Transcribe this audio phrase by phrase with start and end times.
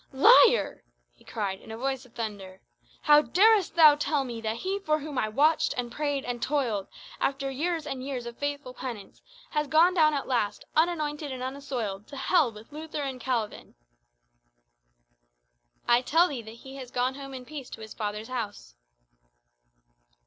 [0.11, 2.59] "Liar!" he cried, in a voice of thunder.
[3.03, 6.87] "How darest thou tell me that he for whom I watched, and prayed, and toiled,
[7.19, 12.07] after years and years of faithful penance, has gone down at last, unanointed and unassoiled,
[12.07, 13.75] to hell with Luther and Calvin?"
[15.87, 18.73] "I tell thee that he has gone home in peace to his Father's house."